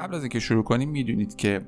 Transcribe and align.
قبل 0.00 0.14
از 0.14 0.22
اینکه 0.22 0.40
شروع 0.40 0.64
کنیم 0.64 0.90
می‌دونید 0.90 1.36
که 1.36 1.60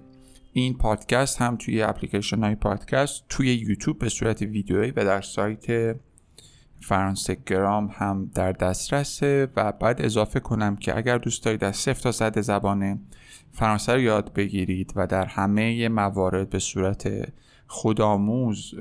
این 0.52 0.74
پادکست 0.74 1.42
هم 1.42 1.56
توی 1.56 1.82
اپلیکیشن 1.82 2.44
های 2.44 2.54
پادکست 2.54 3.24
توی 3.28 3.54
یوتیوب 3.54 3.98
به 3.98 4.08
صورت 4.08 4.42
ویدیویی 4.42 4.90
و 4.90 5.04
در 5.04 5.20
سایت 5.20 5.96
فرانسه 6.80 7.36
گرام 7.46 7.90
هم 7.92 8.30
در 8.34 8.52
دسترسه 8.52 9.48
و 9.56 9.72
بعد 9.72 10.02
اضافه 10.02 10.40
کنم 10.40 10.76
که 10.76 10.96
اگر 10.96 11.18
دوست 11.18 11.44
دارید 11.44 11.64
از 11.64 11.76
صفر 11.76 12.00
تا 12.00 12.12
صد 12.12 12.40
زبان 12.40 13.00
فرانسه 13.52 13.92
رو 13.92 14.00
یاد 14.00 14.32
بگیرید 14.32 14.92
و 14.96 15.06
در 15.06 15.24
همه 15.24 15.88
موارد 15.88 16.50
به 16.50 16.58
صورت 16.58 17.32
خودآموز 17.66 18.74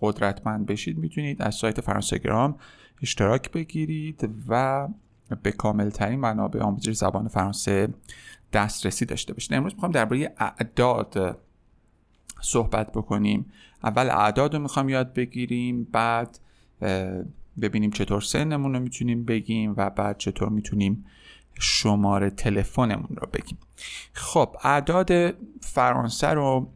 قدرتمند 0.00 0.66
بشید 0.66 0.98
می‌تونید 0.98 1.42
از 1.42 1.54
سایت 1.54 1.80
فرانسه 1.80 2.18
گرام 2.18 2.56
اشتراک 3.02 3.50
بگیرید 3.50 4.30
و 4.48 4.88
به 5.42 5.52
کامل 5.52 5.90
ترین 5.90 6.20
منابع 6.20 6.60
آموزش 6.60 6.92
زبان 6.92 7.28
فرانسه 7.28 7.88
دسترسی 8.52 9.04
داشته 9.04 9.32
باشید 9.32 9.54
امروز 9.54 9.74
می‌خوام 9.74 9.92
درباره 9.92 10.34
اعداد 10.38 11.40
صحبت 12.40 12.92
بکنیم. 12.92 13.52
اول 13.84 14.10
اعداد 14.10 14.54
رو 14.54 14.62
می‌خوام 14.62 14.88
یاد 14.88 15.14
بگیریم 15.14 15.84
بعد 15.84 16.38
ببینیم 17.60 17.90
چطور 17.90 18.20
سنمون 18.20 18.74
رو 18.74 18.80
می‌تونیم 18.80 19.24
بگیم 19.24 19.74
و 19.76 19.90
بعد 19.90 20.18
چطور 20.18 20.48
می‌تونیم 20.48 21.04
شماره 21.60 22.30
تلفنمون 22.30 23.16
رو 23.16 23.28
بگیم. 23.32 23.58
خب 24.12 24.56
اعداد 24.64 25.10
فرانسه 25.60 26.28
رو 26.28 26.70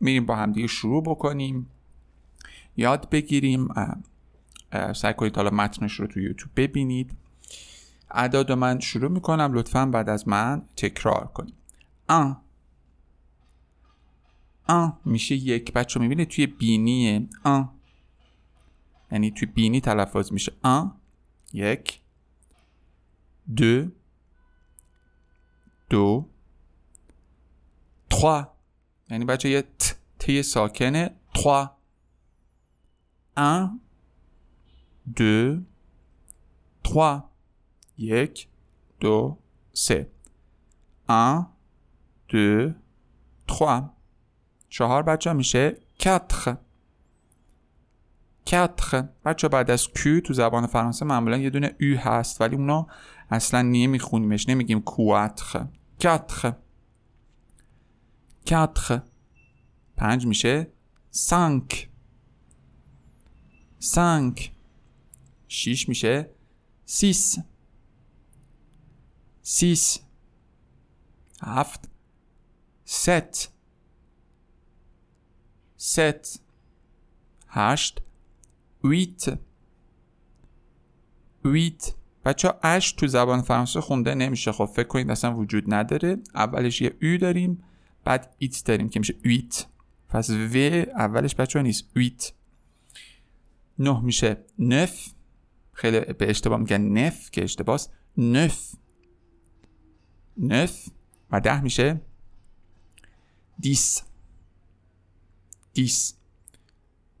میریم 0.00 0.26
با 0.26 0.36
همدیگه 0.36 0.66
شروع 0.66 1.02
بکنیم. 1.02 1.66
یاد 2.76 3.10
بگیریم 3.10 3.68
سعی 4.94 5.14
کنید 5.14 5.36
حالا 5.36 5.50
متنش 5.50 5.92
رو 5.92 6.06
تو 6.06 6.20
یوتیوب 6.20 6.50
ببینید. 6.56 7.10
اعداد 8.10 8.52
من 8.52 8.80
شروع 8.80 9.10
می‌کنم 9.10 9.50
لطفا 9.52 9.86
بعد 9.86 10.08
از 10.08 10.28
من 10.28 10.62
تکرار 10.76 11.26
کنیم. 11.26 11.54
ان 12.08 12.36
ان 14.68 14.92
میشه 15.04 15.34
یک. 15.34 15.72
بچه 15.72 16.00
می‌بینه 16.00 16.24
توی 16.24 16.46
بینیه. 16.46 17.28
ان 17.44 17.68
یعنی 19.12 19.30
توی 19.30 19.46
بینی 19.46 19.80
تلفظ 19.80 20.32
میشه. 20.32 20.52
ان 20.64 20.92
یک. 21.52 22.00
دو. 23.56 23.86
دو. 25.90 26.28
تخوا 28.10 28.48
یعنی 29.10 29.24
بچه 29.24 29.48
یه 29.48 29.62
ت 29.62 29.96
تی 30.18 30.42
ساکنه 30.42 31.10
تخوا 31.34 31.70
ان 33.36 33.80
دو. 35.16 35.60
تخوا 36.84 37.27
یک 37.98 38.48
دو 39.00 39.38
سه. 39.72 40.10
un 41.08 41.46
دو 42.28 42.72
trois 43.48 43.82
چهار 44.68 45.02
بچه 45.02 45.32
میشه 45.32 45.76
quatre 46.00 46.56
quatre 48.46 48.94
بچه 49.24 49.48
بعد 49.48 49.70
از 49.70 49.84
Q 49.84 50.22
تو 50.24 50.32
زبان 50.34 50.66
فرانسه 50.66 51.04
معمولا 51.04 51.36
یه 51.36 51.50
دونه 51.50 51.76
U 51.80 51.98
هست 51.98 52.40
ولی 52.40 52.56
اونا 52.56 52.86
اصلا 53.30 53.62
نمیخونیمش 53.62 54.48
نمیگیم 54.48 54.82
quatre 54.86 55.58
quatre 56.04 56.52
quatre 58.46 58.92
پنج 59.96 60.26
میشه 60.26 60.66
cinq 61.28 61.74
cinq 63.94 64.42
شیش 65.48 65.88
میشه 65.88 66.30
six 66.88 67.40
6 69.50 69.98
هفت 71.42 71.88
ست 72.84 73.52
ست 75.76 76.42
هشت 77.48 78.00
ویت 78.84 79.38
ویت 81.44 81.94
بچه 82.24 82.48
ها 82.48 82.58
اش 82.62 82.92
تو 82.92 83.06
زبان 83.06 83.42
فرانسه 83.42 83.80
خونده 83.80 84.14
نمیشه. 84.14 84.52
خب 84.52 84.64
فکر 84.64 84.86
کنید 84.86 85.10
اصلا 85.10 85.36
وجود 85.36 85.74
نداره. 85.74 86.16
اولش 86.34 86.82
یه 86.82 86.96
او 87.02 87.16
داریم 87.16 87.64
بعد 88.04 88.34
ایت 88.38 88.62
داریم 88.64 88.88
که 88.88 89.00
میشه 89.00 89.14
ویت 89.24 89.66
پس 90.08 90.30
و 90.30 90.56
اولش 90.96 91.34
بچه 91.34 91.58
ها 91.58 91.62
نیست. 91.62 91.84
ویت 91.96 92.32
نه 93.78 94.00
میشه 94.00 94.44
نف. 94.58 95.08
خیلی 95.72 96.00
به 96.00 96.30
اشتباه 96.30 96.58
میگن 96.58 96.80
نف 96.80 97.30
که 97.30 97.44
اشتباهست 97.44 97.92
نف. 98.16 98.74
نف 100.38 100.88
و 101.30 101.40
ده 101.40 101.60
میشه 101.60 102.00
دیس. 103.58 104.02
دیس. 105.72 106.14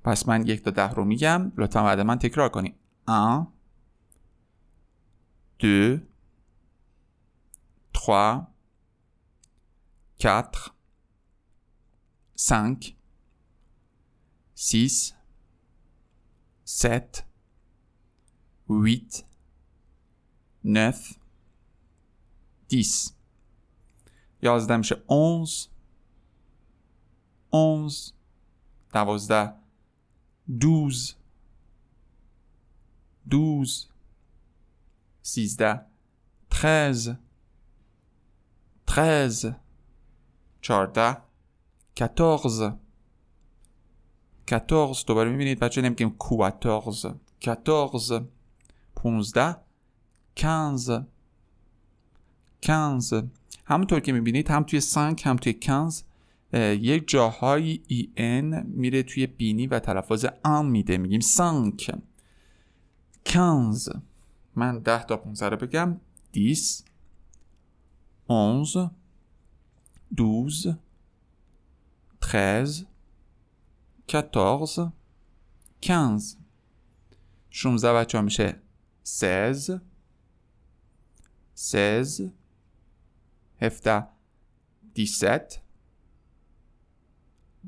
پس 0.04 0.28
من 0.28 0.46
یک 0.46 0.62
تا 0.62 0.70
ده 0.70 0.90
رو 0.90 1.04
میگم. 1.04 1.52
لطفا 1.56 1.82
بعد 1.82 2.00
من 2.00 2.18
تکرار 2.18 2.48
کنیم. 2.48 2.74
1 3.08 3.46
دو. 5.58 5.98
3 8.08 8.46
4 10.18 10.50
5 12.48 12.96
6 14.54 15.12
7 16.66 17.26
8 18.70 19.24
9 20.64 20.94
10 22.68 22.78
یازده 24.42 24.76
میشه 24.76 25.02
11 25.08 25.68
11 27.52 28.12
دوازده. 28.92 29.54
12 30.60 31.14
12 33.30 33.88
سیزده. 35.22 35.86
13 36.52 37.18
13 38.88 39.56
چارده 40.60 41.16
14 41.94 42.78
14 44.46 45.04
دوباره 45.06 45.30
می‌بینید 45.30 45.58
بچه 45.58 45.82
نمیگیم 45.82 46.16
14 46.18 47.14
14 47.40 48.28
15 48.94 49.56
15 50.36 51.06
15 52.62 53.28
همونطور 53.64 54.00
که 54.00 54.12
می‌بینید 54.12 54.50
هم 54.50 54.62
توی 54.62 54.80
سانک 54.80 55.26
هم 55.26 55.36
توی 55.36 55.54
کنز 55.54 56.02
یک 56.52 57.08
جاهایی 57.08 57.82
ای 57.86 58.08
ان 58.16 58.66
میره 58.66 59.02
توی 59.02 59.26
بینی 59.26 59.66
و 59.66 59.78
تلفظ 59.78 60.26
ام 60.44 60.66
میده. 60.66 60.98
میگیم 60.98 61.20
سانک. 61.20 61.94
کنز 63.26 63.88
من 64.54 64.78
ده 64.78 65.04
تا 65.04 65.16
15 65.16 65.48
رو 65.48 65.56
بگم. 65.56 66.00
دیس 66.32 66.84
اونز 68.26 68.76
دوز 70.16 70.66
ترز 72.20 72.84
کتارز 74.08 74.78
کنز 75.82 76.36
شونزه 77.50 77.92
بچه 77.92 78.18
ها 78.18 78.24
میشه 78.24 78.56
سیز 79.02 79.70
سیز 81.54 82.30
17 83.60 84.08
17 84.94 85.62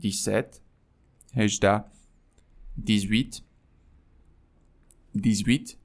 17 0.02 0.62
18 1.34 1.84
18 2.84 3.42
18 5.14 5.78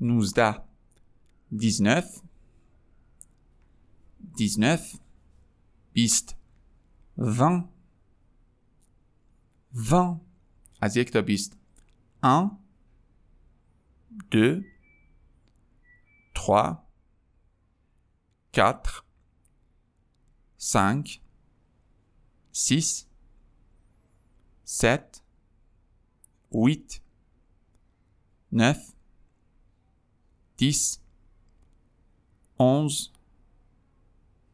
19 0.00 0.62
19 1.50 2.22
19 4.30 5.00
20 5.94 6.36
20 7.16 7.66
20 9.72 10.20
از 10.80 10.96
یک 10.96 11.10
تا 11.10 11.20
20 11.20 11.58
1 12.22 12.50
2, 14.30 14.62
3, 16.34 16.78
4, 18.52 19.05
5, 20.68 21.20
6, 22.50 23.06
7, 24.64 25.22
8, 26.50 27.02
9, 28.50 28.94
10, 30.56 31.00
11, 32.58 33.12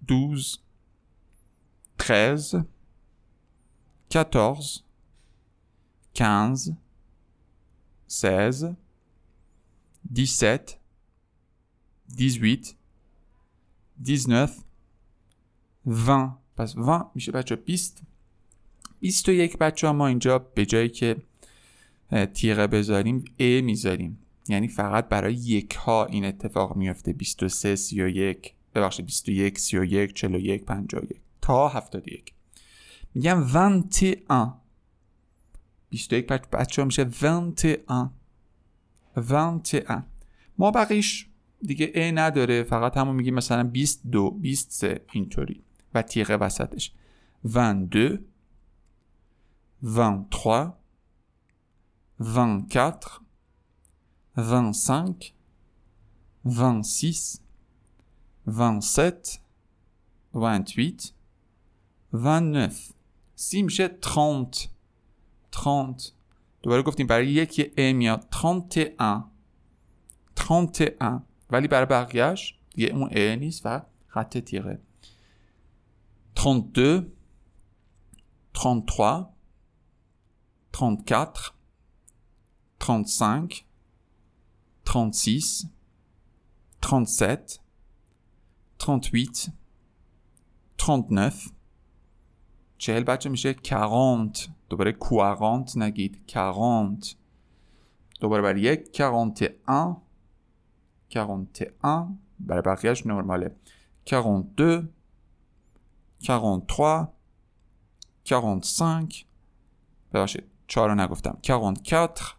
12, 0.07 0.61
13, 1.97 2.67
14, 4.11 4.85
15, 6.13 6.77
16, 8.07 8.77
17, 10.13 10.79
18, 12.19 12.77
19, 13.99 14.65
20 15.85 16.09
پس 16.57 16.77
20 16.77 16.89
میشه 17.15 17.33
بچه 17.33 17.57
20 17.57 18.03
21 19.01 19.59
بچه 19.59 19.87
ها 19.87 19.93
ما 19.93 20.07
اینجا 20.07 20.39
به 20.39 20.67
جایی 20.67 20.89
که 20.89 21.17
تیغه 22.35 22.67
بذاریم 22.67 23.25
A 23.39 23.63
می‌ذاریم. 23.63 24.19
یعنی 24.49 24.69
فقط 24.69 25.09
برای 25.09 25.35
یک 25.35 25.75
ها 25.75 26.05
این 26.05 26.25
اتفاق 26.25 26.77
میفته 26.77 27.13
23 27.13 27.77
31 27.77 28.55
ببخشید 28.75 29.07
21 29.07 29.59
31 29.59 30.15
41 30.15 30.65
51 30.65 31.21
تا 31.41 31.69
71 31.69 32.33
میگم 33.15 33.45
21 33.45 34.19
21 35.91 36.27
بچه 36.27 36.83
ها 36.83 36.87
میشه 36.87 37.05
21 37.05 37.81
21 39.17 39.87
ما 40.59 40.71
بقیش 40.71 41.27
دیگه 41.63 41.87
A 41.87 41.99
نداره. 41.99 42.63
فقط 42.63 42.97
همون 42.97 43.17
میگیم 43.17 43.35
مثلا 43.35 43.65
22 43.65 44.31
23 44.31 45.01
اینطوری. 45.13 45.63
و 45.95 46.03
تیغه 46.03 46.37
وسطش 46.37 46.93
22 47.45 48.19
23 49.83 50.73
24 52.19 53.21
25 54.37 55.33
26 56.45 57.37
27 58.47 59.41
28 60.35 61.15
29 62.13 62.73
سی 63.35 63.63
میشه 63.63 63.89
30 63.89 64.69
30 65.53 66.13
دوباره 66.63 66.83
گفتیم 66.83 67.07
برای 67.07 67.29
یکی 67.29 67.65
A 67.65 67.95
میاد 67.95 68.29
31 68.43 68.93
31 70.37 71.23
ولی 71.51 71.69
برای 71.69 71.87
بقیهش 71.87 72.59
دیگه 72.75 72.89
اون 72.89 73.09
A 73.09 73.17
نیست 73.17 73.63
و 73.65 73.83
خط 74.07 74.39
تیغه 74.39 74.79
32 76.43 77.13
33 78.55 79.27
34 80.73 81.55
35 82.81 83.65
36 84.85 85.67
37 86.83 87.61
38 88.79 89.53
39 90.79 91.33
چهل 92.79 93.03
بچه 93.05 93.29
میشه 93.29 93.55
40 93.55 94.29
دوباره 94.69 94.93
40 94.93 95.65
نگید 95.77 96.27
40 96.27 96.97
دوباره 98.21 98.43
برای 98.43 98.61
یک 98.61 98.93
41 98.93 99.59
41 101.09 101.79
برای 102.41 102.63
بقیهش 102.63 103.07
نرماله 103.07 103.57
42 104.05 104.83
43 106.23 107.09
45 108.25 109.27
ببخشید 110.13 110.45
4 110.67 110.89
رو 110.89 110.95
نگفتم 110.95 111.39
44 111.43 112.37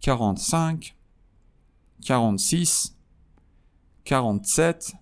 45 0.00 0.94
46 2.00 2.88
47 4.04 4.96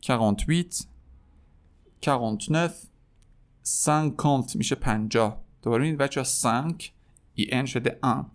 48 0.00 0.88
49 2.00 2.70
50 4.16 4.56
میشه 4.56 4.74
50 4.74 5.36
دوباره 5.62 5.84
این 5.84 5.96
بچه 5.96 6.22
5 6.42 6.92
ای 7.34 7.48
ان 7.52 7.66
شده 7.66 7.90
1 7.90 8.26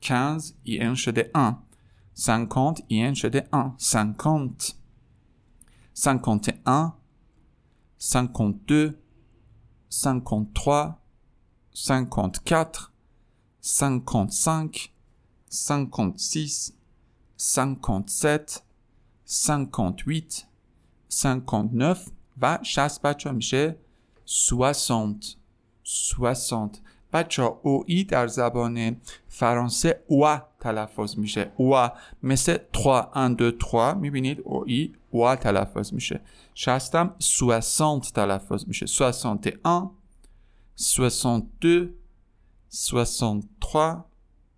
15 0.00 0.54
ای 0.62 0.80
ان 0.80 0.94
شده 0.94 1.20
1 1.20 1.56
50 2.16 2.74
ای 2.88 3.02
ان 3.02 3.14
شده 3.14 3.38
1 3.38 3.46
50 3.52 4.48
51 5.94 7.03
52 8.12 8.94
53 9.90 10.98
54 11.72 12.90
55 13.62 14.92
56 15.50 16.72
57 17.38 18.62
58 19.26 20.46
59 21.08 21.96
و 22.40 22.58
60 22.62 23.02
بچه 23.02 23.32
میشه 23.32 23.76
60 24.26 25.36
60 25.82 26.82
بچه 27.14 27.42
او 27.42 27.84
ای 27.86 28.04
در 28.04 28.26
زبان 28.26 28.96
فرانسه 29.28 30.04
او 30.06 30.36
تلفظ 30.60 31.18
میشه. 31.18 31.52
او 31.56 31.88
مثل 32.22 32.58
3 32.74 33.06
1 33.16 33.36
2 33.36 33.52
3 33.70 33.94
می‌بینید؟ 33.94 34.40
او 34.44 34.64
ای 34.66 34.92
او 35.10 35.34
تلفظ 35.34 35.92
میشه. 35.92 36.20
شستم 36.54 37.14
60 37.18 38.14
تلفظ 38.14 38.64
میشه. 38.66 38.86
61 38.86 39.54
62 40.76 41.88
63 42.70 44.04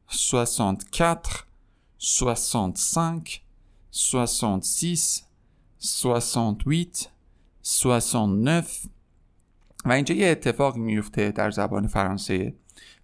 64 0.08 1.46
65 1.98 3.40
66 3.90 5.22
68 5.80 7.10
69 7.62 8.64
و 9.86 9.92
اینجا 9.92 10.14
یه 10.14 10.28
اتفاقی 10.28 10.80
میفته 10.80 11.30
در 11.30 11.50
زبان 11.50 11.86
فرانسه 11.86 12.54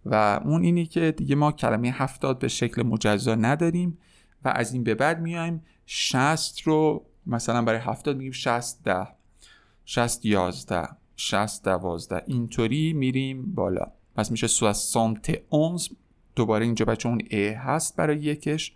و 0.06 0.40
اون 0.44 0.62
اینی 0.62 0.86
که 0.86 1.12
دیگه 1.12 1.34
ما 1.34 1.52
کلمه 1.52 1.90
هفتاد 1.90 2.38
به 2.38 2.48
شکل 2.48 2.82
مجزا 2.82 3.34
نداریم 3.34 3.98
و 4.44 4.48
از 4.48 4.72
این 4.72 4.84
به 4.84 4.94
بعد 4.94 5.20
میایم 5.20 5.62
60 5.86 6.60
رو 6.60 7.06
مثلا 7.26 7.62
برای 7.62 7.80
هفتاد 7.80 8.16
میگیم 8.16 8.32
60 8.32 8.82
ده 8.84 9.06
60 9.84 10.24
یازده 10.24 10.88
60 11.16 11.64
دوازده 11.64 12.22
اینطوری 12.26 12.92
میریم 12.92 13.54
بالا. 13.54 13.86
پس 14.16 14.30
میشه 14.30 14.66
71 14.66 15.90
دوباره 16.36 16.64
اینجا 16.64 16.84
بچه 16.84 17.08
اون 17.08 17.22
ا 17.30 17.58
هست 17.58 17.96
برای 17.96 18.18
یکش. 18.18 18.72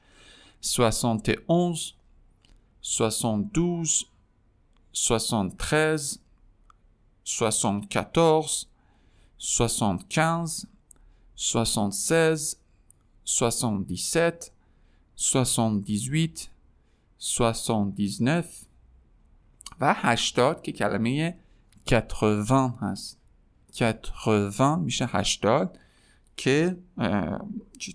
71 0.78 1.94
72 2.82 3.84
73 4.94 5.98
74, 7.26 8.66
75, 9.38 10.66
76, 11.36 12.54
77, 13.26 14.52
78, 15.16 16.50
79 17.20 18.44
و 19.80 19.94
80 19.98 20.62
که 20.62 20.72
کلمه 20.72 21.36
80 21.92 22.74
هست. 22.80 23.18
80 24.24 24.78
میشه 24.80 25.06
80 25.06 25.78
که 26.36 26.76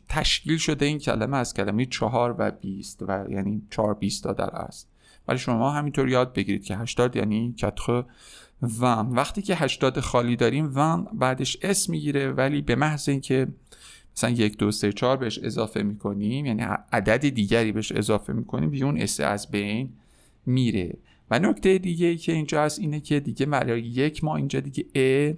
تشکیل 0.09 0.57
شده 0.57 0.85
این 0.85 0.99
کلمه 0.99 1.37
از 1.37 1.53
کلمه 1.53 1.85
4 1.85 2.35
و 2.37 2.51
20 2.51 3.01
و 3.01 3.25
یعنی 3.29 3.67
4 3.69 3.93
20 3.93 4.27
در 4.27 4.55
است 4.55 4.87
ولی 5.27 5.37
شما 5.37 5.71
همینطور 5.71 6.09
یاد 6.09 6.33
بگیرید 6.33 6.63
که 6.63 6.75
80 6.75 7.15
یعنی 7.15 7.55
80 7.63 8.09
ون 8.61 9.09
وقتی 9.09 9.41
که 9.41 9.55
80 9.55 9.99
خالی 9.99 10.35
داریم 10.35 10.71
ون 10.75 11.07
بعدش 11.13 11.57
اسم 11.61 11.91
می‌گیره 11.91 12.31
ولی 12.31 12.61
به 12.61 12.75
محض 12.75 13.09
اینکه 13.09 13.47
مثلا 14.15 14.29
یک 14.29 14.57
دو 14.57 14.71
سه 14.71 14.93
چهار 14.93 15.17
بهش 15.17 15.39
اضافه 15.39 15.83
می‌کنیم 15.83 16.45
یعنی 16.45 16.61
عدد 16.91 17.29
دیگری 17.29 17.71
بهش 17.71 17.91
اضافه 17.91 18.33
می‌کنیم 18.33 18.69
بیون 18.69 18.97
اس 18.97 19.19
از 19.19 19.51
بین 19.51 19.93
میره. 20.45 20.97
و 21.31 21.39
نکته 21.39 21.77
دیگه 21.77 22.07
ای 22.07 22.17
که 22.17 22.31
اینجا 22.31 22.63
هست 22.63 22.79
اینه 22.79 22.99
که 22.99 23.19
دیگه 23.19 23.45
برای 23.45 23.81
یک 23.81 24.23
ما 24.23 24.35
اینجا 24.35 24.59
دیگه 24.59 24.85
ا 24.95 25.33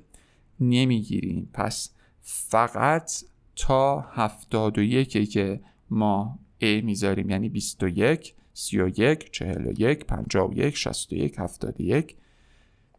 نمی‌گیریم. 0.60 1.50
پس 1.54 1.90
فقط 2.22 3.12
تا 3.56 4.00
71 4.00 5.30
که 5.30 5.62
ما 5.90 6.40
ا 6.62 6.82
می‌ذاریم. 6.84 7.30
یعنی 7.30 7.50
21 7.50 8.34
31 8.54 9.32
41 9.32 10.06
51 10.06 10.78
61 10.78 11.40
71 11.40 12.16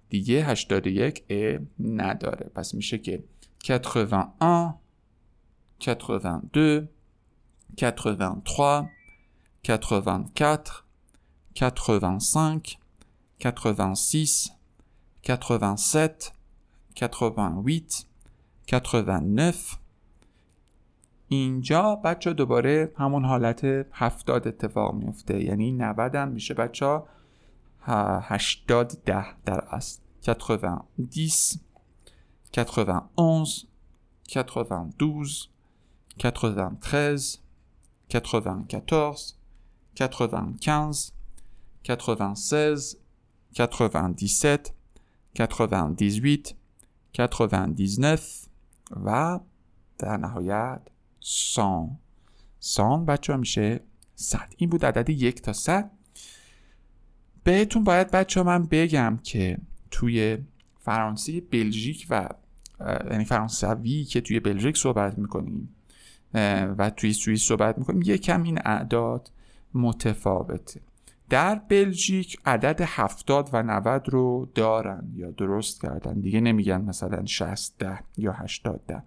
دیگه 0.09 0.45
81 0.45 1.25
ا 1.31 1.59
نداره. 1.81 2.51
پس 2.55 2.75
میشه 2.75 2.99
که 2.99 3.25
81 3.69 4.75
82 5.87 6.89
83 7.83 8.89
84 9.69 10.85
85 11.61 12.79
86 13.45 14.49
87 15.29 16.33
88 17.03 18.07
89 18.73 19.55
اینجا 21.29 21.97
بچه 21.97 22.33
دوباره 22.33 22.93
همون 22.97 23.25
حالت 23.25 23.65
هفتاد 23.93 24.49
اتفاق 24.49 24.95
میفته 24.95 25.45
یعنی 25.45 25.73
90 25.73 26.15
هم 26.15 26.29
میشه 26.29 26.55
بچه 26.55 27.03
80 27.87 29.05
ده 29.05 29.27
در 29.45 29.61
اصل 29.61 30.01
90 30.29 30.61
10 31.03 31.61
91 32.57 33.17
92 34.37 35.35
93 36.25 37.39
94 38.15 39.17
95 40.01 41.13
96 41.89 42.97
97 43.59 44.75
98 45.39 46.57
99 47.19 48.19
و 49.05 49.41
در 49.99 50.17
نهایت 50.17 50.81
100 51.21 51.89
100 52.61 52.83
بچه 52.83 53.33
ها 53.33 53.39
میشه 53.39 53.81
100 54.15 54.55
این 54.57 54.71
بود 54.71 54.85
عدد 54.85 55.11
یک 55.11 55.43
تا 55.43 55.53
100 55.53 55.91
بهتون 57.45 57.85
باید 57.85 58.11
بچه 58.11 58.43
من 58.43 58.67
بگم 58.67 59.19
که 59.23 59.59
توی 59.91 60.39
فرانسه 60.79 61.41
بلژیک 61.41 62.07
و 62.11 62.29
یعنی 63.11 63.25
فرانسوی 63.25 64.05
که 64.05 64.21
توی 64.21 64.41
بلژیک 64.41 64.77
صحبت 64.77 65.19
می‌کنیم 65.19 65.69
و 66.79 66.91
توی 66.91 67.13
سوئیس 67.13 67.43
صحبت 67.43 67.79
می‌کنیم 67.79 68.03
یکم 68.03 68.43
این 68.43 68.59
اعداد 68.65 69.31
متفاوته. 69.75 70.81
در 71.31 71.55
بلژیک 71.55 72.39
عدد 72.47 72.81
70 72.81 73.51
و 73.53 73.63
90 73.63 74.09
رو 74.09 74.51
دارن 74.55 75.13
یا 75.15 75.31
درست 75.31 75.83
کردن. 75.83 76.21
دیگه 76.21 76.41
نمیگن 76.41 76.81
مثلا 76.81 77.25
60 77.25 77.79
ده 77.79 77.99
یا 78.17 78.33
80 78.33 78.81
ده. 78.87 79.03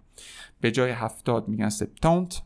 به 0.60 0.70
جای 0.70 0.90
70 0.90 1.48
میگن 1.48 1.68
سپتانت. 1.68 2.42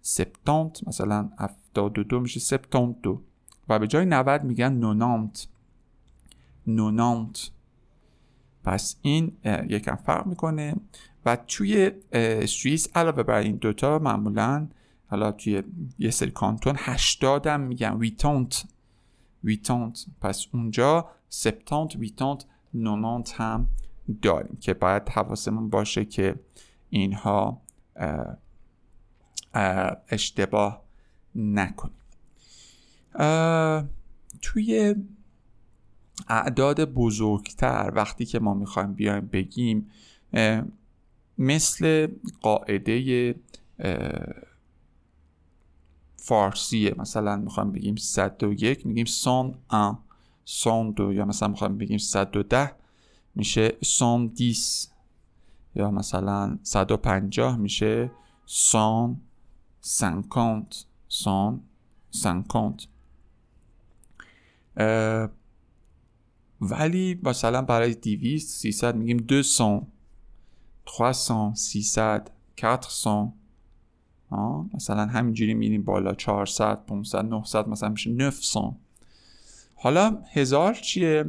سپتانت 0.00 0.88
مثلا 0.88 1.30
72 1.38 2.20
میشه 2.20 2.40
سپتانت 2.40 2.96
دو. 3.02 3.22
و 3.68 3.78
به 3.78 3.86
جای 3.86 4.04
90 4.04 4.44
میگن 4.44 4.72
نونانت 4.72 5.48
نونانت 6.66 7.50
پس 8.64 8.96
این 9.02 9.36
یکم 9.68 9.96
فرق 9.96 10.26
می‌کنه. 10.26 10.74
و 11.26 11.36
توی 11.36 11.90
سوئیس 12.46 12.96
علاوه 12.96 13.22
بر 13.22 13.38
این 13.38 13.56
دوتا 13.56 13.98
معمولا 13.98 14.68
حالا 15.08 15.32
توی 15.32 15.62
یه 15.98 16.10
سری 16.10 16.30
کانتون 16.30 16.74
80 16.78 17.46
هم 17.46 17.60
میگن 17.60 17.96
ویتانت. 17.96 18.64
ویتانت. 19.44 20.06
پس 20.20 20.46
اونجا 20.52 21.10
سپتانت 21.28 21.96
ویتانت 21.96 22.44
نونانت 22.74 23.32
هم 23.40 23.68
داریم 24.22 24.56
که 24.60 24.74
باید 24.74 25.08
حواسمون 25.08 25.70
باشه 25.70 26.04
که 26.04 26.34
اینها 26.90 27.62
اشتباه 30.08 30.82
نکنیم 31.34 31.95
توی 34.42 34.94
اعداد 36.28 36.84
بزرگتر 36.84 37.92
وقتی 37.94 38.24
که 38.24 38.38
ما 38.38 38.54
می‌خوایم 38.54 38.92
بیایم 38.92 39.26
بگیم 39.26 39.90
مثل 41.38 42.08
قاعده 42.42 43.34
فارسیه 46.16 46.94
مثلا 46.98 47.36
می‌خوایم 47.36 47.72
بگیم 47.72 47.96
101 47.96 48.86
میگیم 48.86 49.04
101 49.04 49.96
102 50.44 51.12
یا 51.12 51.24
مثلا 51.24 51.48
می‌خوایم 51.48 51.78
بگیم 51.78 51.98
110 51.98 52.72
میشه 53.34 53.72
110 53.82 54.44
یا 55.74 55.90
مثلا 55.90 56.58
150 56.62 57.56
میشه 57.56 58.10
150 58.46 60.66
150 61.08 62.76
ولی 66.60 67.20
مثلا 67.22 67.62
برای 67.62 67.94
200 67.94 68.48
300 68.48 68.96
میگیم 68.96 69.16
200 69.16 69.62
300 70.86 71.54
300 71.54 72.30
400 72.56 73.32
مثلا 74.74 75.06
همینجوری 75.06 75.54
میریم 75.54 75.82
بالا 75.82 76.14
400 76.14 76.86
500 76.86 77.24
900 77.24 77.68
مثلا 77.68 77.88
میشه 77.88 78.10
900 78.10 78.60
حالا 79.74 80.22
هزار 80.32 80.74
چیه؟ 80.74 81.24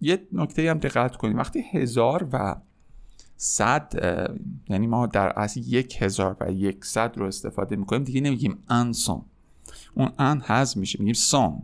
یه 0.00 0.26
نکته 0.32 0.70
هم 0.70 0.78
دقت 0.78 1.16
کنیم. 1.16 1.36
وقتی 1.36 1.64
هزار 1.72 2.28
و 2.32 2.56
صد 3.36 3.94
یعنی 4.68 4.86
ما 4.86 5.06
در 5.06 5.28
اصل 5.38 5.60
یک 5.66 6.02
هزار 6.02 6.36
و 6.40 6.52
یک 6.52 6.84
صد 6.84 7.18
رو 7.18 7.26
استفاده 7.26 7.76
می‌کنیم 7.76 8.04
دیگه 8.04 8.20
نمیگیم 8.20 8.58
انسان. 8.68 9.24
اون 9.94 10.12
ان 10.18 10.40
حذف 10.40 10.76
میشه 10.76 10.98
میگیم 10.98 11.14
سان. 11.14 11.62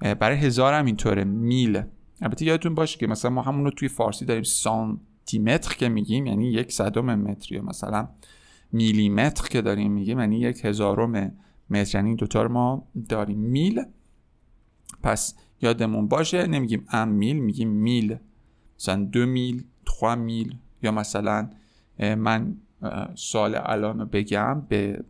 برای 0.00 0.36
هزار 0.36 0.74
هم 0.74 0.86
اینطوره. 0.86 1.24
میل. 1.24 1.82
البته 2.22 2.44
یادتون 2.44 2.74
باشه 2.74 2.98
که 2.98 3.06
مثلا 3.06 3.30
ما 3.30 3.42
همون 3.42 3.64
رو 3.64 3.70
توی 3.70 3.88
فارسی 3.88 4.24
داریم 4.24 4.42
سانتیمتر 4.42 5.74
که 5.74 5.88
میگیم 5.88 6.26
یعنی 6.26 6.52
یک 6.52 6.72
صدم 6.72 7.14
متر 7.14 7.54
یا 7.54 7.62
مثلا 7.62 8.08
میلیمتر 8.72 9.48
که 9.48 9.62
داریم 9.62 9.92
میگیم 9.92 10.20
یعنی 10.20 10.40
یک 10.40 10.64
هزارم 10.64 11.32
متر. 11.70 11.98
یعنی 11.98 12.16
دوتا 12.16 12.42
رو 12.42 12.52
ما 12.52 12.88
داریم. 13.08 13.38
میل. 13.38 13.82
پس 15.02 15.34
یادمون 15.62 16.08
باشه 16.08 16.46
نمیگیم 16.46 16.86
ام 16.92 17.08
میل 17.08 17.36
میگیم 17.36 17.68
میل. 17.68 18.16
مثلا 18.78 19.04
دو 19.04 19.26
میل 19.26 19.64
تخوا 19.86 20.14
میل. 20.14 20.54
یا 20.82 20.92
مثلا 20.92 21.50
من 21.98 22.56
سال 23.14 23.54
الان 23.62 24.04
بگم 24.04 24.60
به 24.68 25.04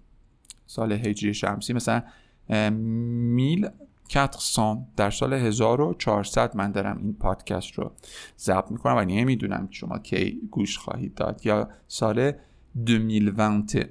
سال 0.67 0.93
هجری 0.93 1.35
شمسی. 1.35 1.73
مثلا 1.73 2.03
میل 2.71 3.69
400 4.09 4.79
در 4.97 5.11
سال 5.11 5.33
1400 5.33 6.57
من 6.57 6.73
دارم 6.73 6.99
این 7.03 7.15
پادکست 7.15 7.73
رو 7.73 7.93
ضبط 8.39 8.71
می‌کنم 8.71 8.97
و 8.97 9.05
نمی‌دونم 9.05 9.69
شما 9.71 9.99
کی 9.99 10.41
گوش 10.51 10.79
خواهید 10.79 11.15
داد 11.15 11.47
یا 11.47 11.69
سال 11.89 12.33
2021 12.87 13.87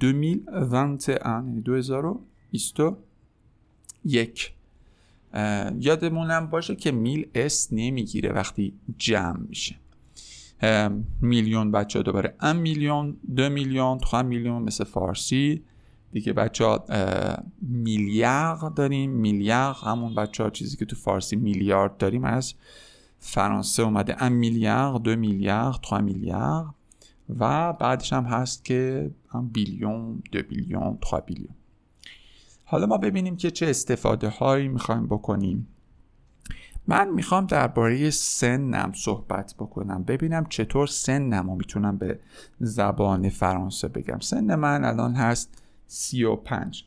2021 0.00 1.20
یعنی 1.24 1.60
2021 1.60 4.52
یادمونم 5.78 6.46
باشه 6.46 6.76
که 6.76 6.90
میل 6.90 7.26
اس 7.34 7.68
نمی‌گیره 7.72 8.32
وقتی 8.32 8.74
جمع 8.98 9.40
میشه. 9.48 9.76
میلیون 11.20 11.70
بچه 11.70 12.02
دوباره 12.02 12.34
ام 12.40 12.56
میلیون 12.56 13.16
دو 13.36 13.48
میلیون 13.48 13.98
تخوا 13.98 14.22
میلیون 14.22 14.62
مثل 14.62 14.84
فارسی. 14.84 15.62
دیگه 16.12 16.32
بچه 16.32 16.64
ها 16.64 16.84
میلیارد 17.60 18.74
داریم. 18.74 19.10
میلیارد 19.10 19.76
همون 19.76 20.14
بچه 20.14 20.42
ها 20.42 20.50
چیزی 20.50 20.76
که 20.76 20.84
تو 20.84 20.96
فارسی 20.96 21.36
میلیارد 21.36 21.96
داریم 21.96 22.24
از 22.24 22.54
فرانسه 23.18 23.82
اومده. 23.82 24.22
ام 24.22 24.32
میلیارد 24.32 25.02
دو 25.02 25.16
میلیارد 25.16 25.74
تخوا 25.74 25.98
میلیارد 25.98 26.74
و 27.38 27.72
بعدش 27.72 28.12
هم 28.12 28.24
هست 28.24 28.64
که 28.64 29.10
هم 29.28 29.48
بیلیون 29.48 30.22
دو 30.32 30.42
بیلیون 30.42 30.98
تخوا 31.02 31.20
بیلیون. 31.20 31.54
حالا 32.64 32.86
ما 32.86 32.98
ببینیم 32.98 33.36
که 33.36 33.50
چه 33.50 33.66
استفاده 33.66 34.28
هایی 34.28 34.68
می‌خوایم 34.68 35.06
بکنیم. 35.06 35.68
من 36.86 37.10
می‌خوام 37.10 37.46
درباره 37.46 38.10
سنم 38.10 38.92
صحبت 38.94 39.54
بکنم. 39.58 40.02
ببینم 40.02 40.46
چطور 40.48 40.86
سنم 40.86 41.50
رو 41.50 41.56
می‌تونم 41.56 41.98
به 41.98 42.20
زبان 42.60 43.28
فرانسه 43.28 43.88
بگم. 43.88 44.18
سن 44.18 44.54
من 44.54 44.84
الان 44.84 45.14
هست 45.14 45.61
سی 45.92 46.24
و 46.24 46.36
پنج. 46.36 46.84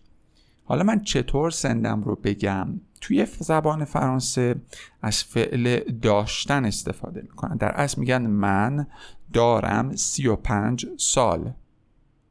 حالا 0.64 0.84
من 0.84 1.04
چطور 1.04 1.52
سنم 1.52 2.04
رو 2.04 2.16
بگم؟ 2.16 2.82
توی 3.02 3.28
زبان 3.40 3.86
فرانسه 3.86 4.56
از 5.02 5.24
فعل 5.24 5.80
داشتن 5.80 6.66
استفاده 6.66 7.22
می‌کنن. 7.22 7.58
در 7.58 7.72
اصل 7.72 8.00
میگن 8.00 8.28
من 8.28 8.88
دارم 9.34 9.96
سی 9.96 10.28
و 10.28 10.36
پنج 10.36 10.86
سال. 10.98 11.54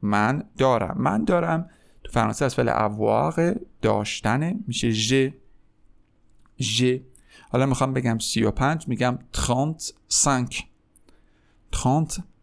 من 0.03 0.45
دارم. 0.59 0.97
من 0.99 1.25
دارم 1.25 1.71
تو 2.05 2.13
فرانسه 2.13 2.45
از 2.45 2.55
فعل 2.55 2.69
اواق 2.69 3.41
داشتنه 3.83 4.57
میشه 4.67 4.91
j'ai. 4.91 5.29
J'ai. 6.61 6.85
حالا 7.51 7.67
می‌خوام 7.67 7.93
بگم 7.93 8.19
35 8.19 8.89
میگم 8.89 9.19
35 9.33 10.63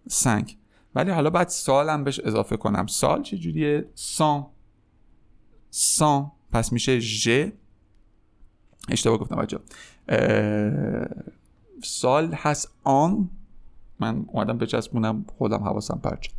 35 0.08 0.58
ولی 0.96 1.12
حالا 1.12 1.30
بعد 1.30 1.48
سالم 1.48 2.04
بهش 2.04 2.20
اضافه 2.20 2.58
کنم. 2.58 2.88
سال 2.88 3.24
چجوریه؟ 3.24 3.86
100 3.96 4.46
100 5.70 6.32
پس 6.52 6.74
میشه 6.74 7.00
j'ai. 7.00 7.30
اشتباه 8.90 9.18
گفتم 9.18 9.36
بچه 9.36 9.60
سال 11.84 12.34
هست 12.34 12.72
an. 12.84 13.30
من 14.00 14.26
اومدم 14.28 14.58
بچسبونم 14.58 15.26
خودم 15.38 15.64
حواسم 15.64 16.00
پرت. 16.04 16.30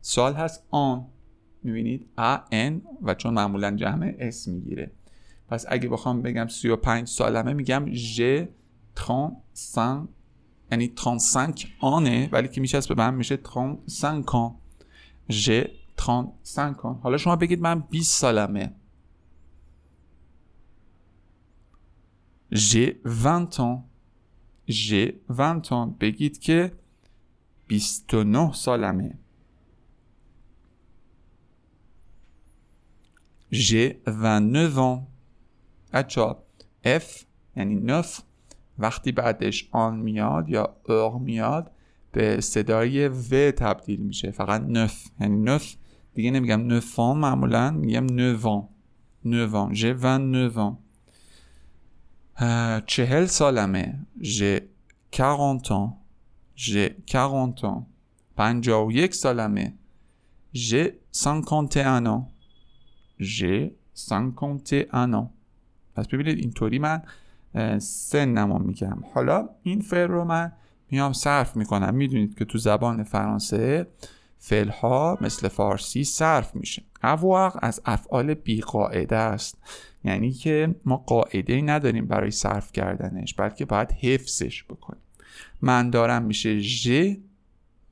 سال 0.00 0.34
هست 0.34 0.62
an. 0.70 1.06
می‌بینید؟ 1.62 2.06
a 2.18 2.38
n 2.52 2.82
و 3.02 3.14
چون 3.14 3.34
معمولا 3.34 3.76
جمع 3.76 4.14
s 4.18 4.48
می‌گیره. 4.48 4.90
پس 5.48 5.66
اگه 5.68 5.88
بخوام 5.88 6.22
بگم 6.22 6.48
35 6.48 7.08
سالمه 7.08 7.52
میگم 7.52 7.86
j'ai 7.92 8.22
35 9.54 10.08
یعنی 10.70 10.92
35 10.96 11.66
ans 11.80 12.16
ه 12.16 12.28
ولی 12.32 12.48
که 12.48 12.60
میشه 12.60 12.80
به 12.80 12.94
من 12.94 13.14
میشه 13.14 13.36
35 13.36 14.24
ans. 14.26 14.54
J'ai 15.30 15.50
35 15.98 16.76
ans. 16.82 16.98
حالا 17.02 17.16
شما 17.16 17.36
بگید 17.36 17.60
من 17.60 17.80
20 17.80 18.20
سالمه. 18.20 18.72
ژ 22.52 22.76
20 23.04 23.60
ans. 23.60 23.82
ژ 24.68 24.94
20 25.28 25.70
ans. 25.70 25.88
بگید 26.00 26.38
که 26.38 26.72
29 27.68 28.52
سالمه. 28.52 29.18
J'ai 33.50 34.02
29 34.06 34.78
ans. 34.78 35.06
بچه 35.92 36.36
F 36.84 37.24
یعنی 37.56 37.74
9 37.74 38.02
وقتی 38.78 39.12
بعدش 39.12 39.68
آن 39.72 39.96
میاد 39.96 40.48
یا 40.48 40.76
اور 40.88 41.18
میاد 41.18 41.70
به 42.12 42.40
صدای 42.40 43.08
و 43.08 43.50
تبدیل 43.50 44.00
میشه. 44.00 44.30
فقط 44.30 44.60
نف 44.60 45.06
یعنی 45.20 45.40
نف 45.42 45.74
دیگه 46.14 46.30
نمیگم 46.30 46.72
نفان 46.72 47.16
معمولا 47.16 47.70
میگم 47.70 48.06
نوان 48.06 48.68
neuf 49.24 49.74
ans 49.74 49.78
j'ai 49.78 49.84
29 49.84 50.76
چهل 52.86 53.26
سالمه. 53.26 54.06
J'ai 54.22 54.42
40 55.10 55.58
ans. 55.64 55.92
J'ai 56.56 56.88
40 57.06 57.54
ans. 57.62 57.82
پنجاه 58.36 58.86
و 58.86 58.92
یک 58.92 59.14
سالمه. 59.14 59.74
J'ai 60.54 60.74
51 61.12 62.06
ans. 62.06 62.22
J'ai 63.20 63.44
51 63.94 64.88
ans. 64.92 65.26
پس 65.94 66.06
ببینید 66.08 66.38
اینطوری 66.38 66.78
من 66.78 67.02
سنمو 67.78 68.58
میگم. 68.58 69.02
حالا 69.14 69.48
این 69.62 69.80
فعل 69.80 70.08
رو 70.08 70.24
من 70.24 70.52
میام 70.90 71.12
صرف 71.12 71.56
می‌کنم. 71.56 71.94
می‌دونید 71.94 72.38
که 72.38 72.44
تو 72.44 72.58
زبان 72.58 73.02
فرانسه 73.02 73.86
فعل 74.38 74.68
ها 74.68 75.18
مثل 75.20 75.48
فارسی 75.48 76.04
صرف 76.04 76.54
میشه. 76.56 76.82
avoir 77.02 77.58
از 77.62 77.80
افعال 77.84 78.34
بی 78.34 78.60
قاعده 78.60 79.16
است. 79.16 79.58
یعنی 80.04 80.32
که 80.32 80.74
ما 80.84 80.96
قاعده 80.96 81.52
ای 81.52 81.62
نداریم 81.62 82.06
برای 82.06 82.30
صرف 82.30 82.72
کردنش 82.72 83.34
بلکه 83.34 83.64
باید 83.64 83.92
حفظش 83.92 84.64
بکنیم. 84.64 85.02
من 85.62 85.90
دارم 85.90 86.22
میشه 86.22 86.60
j'ai. 86.60 87.12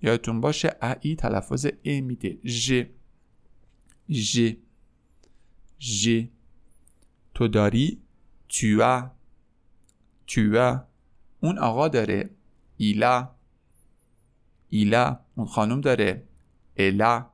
یادتون 0.02 0.40
باشه 0.40 0.76
ai 1.00 1.16
تلفظ 1.16 1.66
é 1.66 2.00
میده. 2.00 2.38
J'ai. 2.44 2.82
J'ai. 4.10 4.52
J'ai. 5.80 6.08
تو 7.34 7.48
داری 7.48 8.00
tu 8.48 9.06
tu 10.26 10.78
اون 11.40 11.58
آقا 11.58 11.88
داره. 11.88 12.30
ایلا 12.76 13.28
ایلا 14.68 15.18
اون 15.34 15.46
خانم 15.46 15.80
داره. 15.80 16.22
الا 16.76 17.26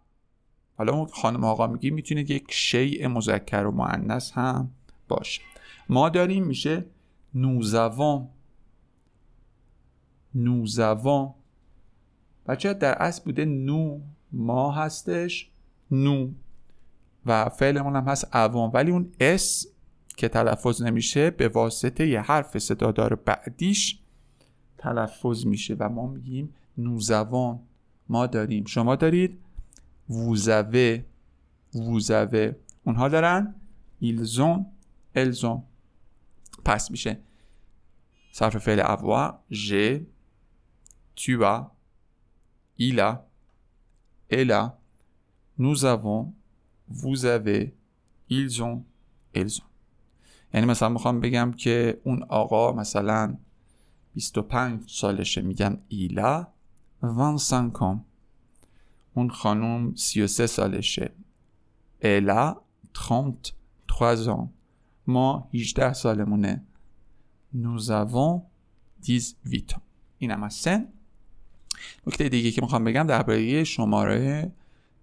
حالا 0.77 0.93
اون 0.93 1.07
خانم 1.07 1.45
آقا 1.45 1.67
میگی 1.67 1.91
می‌تونه 1.91 2.21
یک 2.21 2.45
شیء 2.49 3.09
مذکر 3.09 3.67
و 3.67 3.71
معنس 3.71 4.33
هم 4.33 4.71
باشه. 5.09 5.43
ما 5.89 6.09
داریم 6.09 6.45
میشه 6.45 6.85
نوزوان 7.35 8.29
نوزوان 10.35 11.35
بچه 12.47 12.75
در 12.75 13.03
اصل 13.03 13.25
بوده 13.25 13.45
نو. 13.45 14.01
ما 14.33 14.73
هستش 14.73 15.51
نو. 15.91 16.31
و 17.27 17.49
فعلمون 17.49 17.97
هم 17.97 18.09
هست 18.09 18.37
اوان 18.37 18.71
ولی 18.75 18.91
اون 18.91 19.13
اس 19.21 19.67
که 20.17 20.29
تلفظ 20.29 20.83
نمیشه 20.83 21.31
به 21.31 21.49
واسطه 21.49 22.09
یه 22.09 22.21
حرف 22.21 22.59
صدادار 22.59 23.15
بعدیش 23.15 23.99
تلفظ 24.79 25.47
میشه 25.47 25.75
و 25.75 25.89
ما 25.89 26.07
میگیم 26.07 26.55
نوزوان. 26.79 27.61
ما 28.09 28.27
داریم. 28.27 28.65
شما 28.65 28.97
دارید 28.97 29.39
ووزوه. 30.09 31.03
ووزوه. 31.75 32.53
اونها 32.85 33.09
دارن 33.09 33.55
ایلزون 34.01 34.67
الزون. 35.15 35.63
پس 36.65 36.91
میشه 36.91 37.19
صرف 38.33 38.57
فعل 38.57 38.81
avoir 38.81 39.45
ژ 39.51 39.75
avons 45.85 46.33
vous 46.89 47.27
avez 47.27 47.75
ils 48.29 48.63
ont 48.63 48.85
elles 49.35 49.61
ont 49.61 49.72
یعنی 50.55 50.67
مثلا 50.67 50.89
می‌خوام 50.89 51.21
بگم 51.21 51.53
که 51.53 52.01
اون 52.05 52.23
آقا 52.23 52.73
مثلا 52.73 53.37
25 54.15 54.83
سالشه 54.91 55.41
میگم 55.41 55.79
ایلا 55.89 56.47
25 57.03 57.73
ans 57.73 57.99
اون 59.15 59.31
خانم 59.31 59.95
33 59.95 60.47
سالشه. 60.47 61.13
الا 62.03 62.57
33 62.95 64.29
ans. 64.29 64.49
ما 65.07 65.49
18 65.55 65.93
سالمونه. 65.93 66.63
Nous 67.55 67.91
avons 67.91 68.43
18 69.03 69.75
ans. 69.75 69.81
اینم 70.19 70.43
از 70.43 70.55
سن. 70.55 70.89
نکته 72.07 72.29
دیگه 72.29 72.51
که 72.51 72.63
می‌خوام 72.63 72.85
بگم 72.85 73.07
درباره 73.07 73.65
شماره 73.65 74.53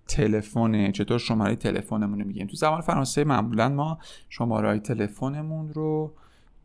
تلفن 0.10 0.92
چطور 0.92 1.18
شماره 1.18 1.56
تلفنمون 1.56 2.20
رو 2.20 2.28
میگیم 2.28 2.48
تو 2.48 2.56
زبان 2.56 2.82
فرانسه 2.82 3.24
معمولا 3.24 3.70
ما 3.70 3.98
شماره 4.30 4.80
تلفنمون 4.80 5.74
رو 5.74 6.14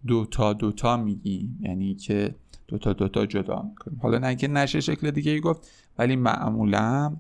دوتا 0.07 0.53
دوتا 0.53 0.97
میگیم. 0.97 1.59
یعنی 1.61 1.95
که 1.95 2.35
دوتا 2.69 2.93
دوتا 2.93 3.27
جدا 3.27 3.63
می‌کنیم. 3.63 3.99
حالا 4.03 4.19
نه 4.19 4.37
که 4.37 4.49
نشه 4.49 4.81
شکل 4.81 5.11
دیگه 5.11 5.33
ای 5.33 5.41
گفت 5.41 5.71
ولی 5.99 6.17
معمولا 6.17 7.17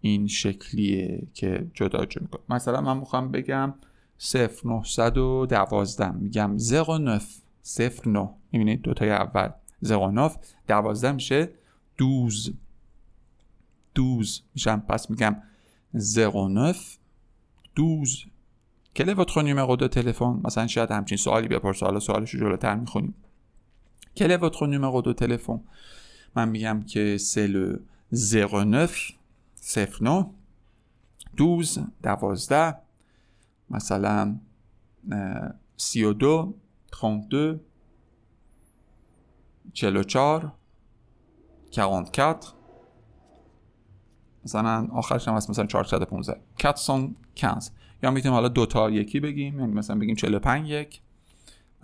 این 0.00 0.26
شکلیه 0.26 1.26
که 1.34 1.70
جدا 1.74 2.04
جدا 2.04 2.22
می‌کنیم. 2.22 2.44
مثلا 2.48 2.80
من 2.80 2.98
می‌خوام 2.98 3.30
بگم 3.30 3.74
0912 4.34 6.10
میگم 6.10 6.56
09 6.98 7.20
09 8.06 8.30
می‌بینید 8.52 8.82
دوتای 8.82 9.10
اول. 9.10 9.48
09 9.82 10.30
12 10.66 11.12
میشه 11.12 11.48
12 11.98 12.52
12 13.94 14.44
میشم. 14.54 14.80
پس 14.88 15.10
میگم 15.10 15.36
09 15.94 16.98
12 17.74 18.26
quel 18.94 19.08
est 19.08 19.14
votre 19.14 19.42
numéro 19.42 19.76
de 19.76 19.88
téléphone 19.88 20.40
مثلا 20.44 20.66
شاید 20.66 20.90
همچین 20.90 21.18
سوالی 21.18 21.48
بپرسه 21.48 21.86
حالا 21.86 22.00
سوالش 22.00 22.30
رو 22.34 22.40
جلوتر 22.40 22.74
می‌خونیم 22.74 23.14
est 24.16 24.36
votre 24.36 24.66
numéro 24.66 25.02
de 25.02 25.12
téléphone 25.12 25.60
من 26.36 26.48
میگم 26.48 26.82
که 26.82 27.18
c'est 27.18 27.48
le 27.48 27.82
09 28.12 29.12
09 30.00 30.26
12 31.36 31.86
12 32.02 32.74
مثلا 33.70 34.36
32 35.76 36.54
32 36.92 37.60
44 39.74 40.52
44 41.70 42.61
مثلا 44.44 44.88
آخرش 44.92 45.28
هم 45.28 45.34
هست 45.34 45.50
مثلا 45.50 45.66
415 45.66 46.40
415 46.56 47.70
یا 48.02 48.10
می‌تونیم 48.10 48.34
حالا 48.34 48.48
دو 48.48 48.66
تا 48.66 48.90
یکی 48.90 49.20
بگیم 49.20 49.60
یعنی 49.60 49.72
مثلا 49.72 49.98
بگیم 49.98 50.14
45 50.14 50.68
یک 50.68 51.00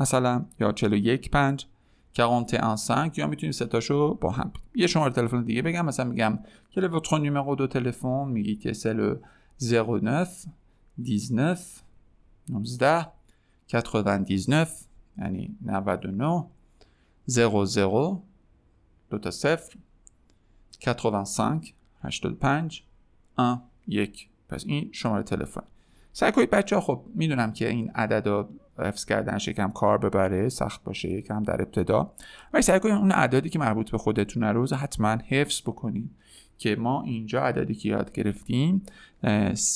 مثلا 0.01 0.45
یا 0.61 0.73
41 0.73 1.31
5 1.31 1.67
41 2.13 2.89
5 2.89 3.19
یا 3.19 3.27
می‌تونیم 3.27 3.53
سه 3.53 3.67
تاشو 3.67 4.15
با 4.15 4.31
هم 4.31 4.53
یه 4.75 4.87
شماره 4.87 5.13
تلفن 5.13 5.43
دیگه 5.43 5.63
بگم 5.63 5.85
مثلا 5.85 6.07
میگم 6.07 6.39
est 6.77 6.89
votre 6.89 7.19
numéro 7.19 7.57
de 7.57 7.67
téléphone 7.67 8.29
میگی 8.29 8.57
که 8.57 8.73
le 8.73 9.21
09 9.61 10.27
19 10.99 11.59
19 12.49 13.07
99 13.75 14.67
یعنی 15.19 15.57
99 15.63 16.45
00 17.27 18.23
دو 19.11 19.19
تا 19.19 19.31
صفر 19.31 19.77
85 20.87 21.75
85 22.09 22.83
1 23.39 23.59
1 23.89 24.29
پس 24.49 24.65
این 24.67 24.89
شماره 24.93 25.23
تلفن. 25.23 25.63
سعی 26.13 26.33
کنید 26.33 26.51
بچه 26.51 26.77
ها 26.77 26.83
خب 26.83 27.03
می‌دونم 27.15 27.53
که 27.53 27.69
این 27.69 27.91
عدد 27.91 28.29
رو 28.29 28.49
حفظ 28.79 29.05
کردنش 29.05 29.49
یکم 29.49 29.71
کار 29.71 29.99
ببره 29.99 30.49
سخت 30.49 30.85
باشه 30.85 31.09
یکم 31.09 31.43
در 31.43 31.63
ابتدا. 31.63 32.13
ولی 32.53 32.63
سعی 32.63 32.81
کنید 32.81 32.95
اون 32.95 33.13
عددی 33.13 33.49
که 33.49 33.59
مربوط 33.59 33.91
به 33.91 33.99
خودتون 33.99 34.45
روز 34.45 34.73
حتما 34.73 35.17
حفظ 35.29 35.61
بکنید 35.61 36.11
که 36.59 36.77
ما 36.77 37.03
اینجا 37.03 37.43
عددی 37.43 37.75
که 37.75 37.89
یاد 37.89 38.13
گرفتیم 38.13 38.83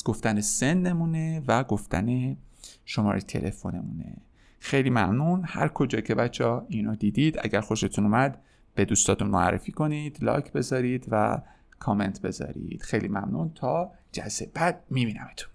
گفتن 0.05 0.41
سنمونه 0.41 1.43
و 1.47 1.63
گفتن 1.63 2.37
شماره 2.85 3.21
تلفنمونه. 3.21 4.17
خیلی 4.59 4.89
ممنون. 4.89 5.43
هر 5.45 5.67
کجا 5.67 6.01
که 6.01 6.15
بچه 6.15 6.45
ها 6.45 6.65
اینو 6.69 6.95
دیدید 6.95 7.39
اگر 7.41 7.61
خوشتون 7.61 8.05
اومد 8.05 8.41
به 8.75 8.85
دوستاتون 8.85 9.27
معرفی 9.27 9.71
کنید 9.71 10.23
لایک 10.23 10.51
بذارید 10.51 11.07
و 11.11 11.41
کامنت 11.83 12.21
بذارید. 12.21 12.81
خیلی 12.81 13.07
ممنون. 13.07 13.51
تا 13.55 13.91
جلسه 14.11 14.51
بعد 14.53 14.83
میبینمتون. 14.89 15.49